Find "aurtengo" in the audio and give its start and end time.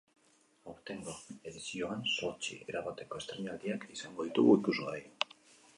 0.71-1.13